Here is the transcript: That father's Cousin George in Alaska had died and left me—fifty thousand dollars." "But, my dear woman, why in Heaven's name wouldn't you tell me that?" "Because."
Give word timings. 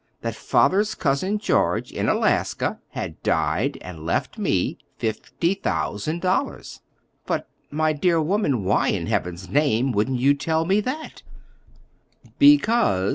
That 0.21 0.33
father's 0.33 0.95
Cousin 0.95 1.37
George 1.37 1.91
in 1.91 2.09
Alaska 2.09 2.79
had 2.89 3.21
died 3.21 3.77
and 3.81 4.03
left 4.03 4.39
me—fifty 4.39 5.53
thousand 5.53 6.21
dollars." 6.23 6.81
"But, 7.27 7.47
my 7.69 7.93
dear 7.93 8.19
woman, 8.19 8.63
why 8.65 8.87
in 8.87 9.05
Heaven's 9.05 9.47
name 9.47 9.91
wouldn't 9.91 10.19
you 10.19 10.33
tell 10.33 10.65
me 10.65 10.79
that?" 10.81 11.21
"Because." 12.39 13.09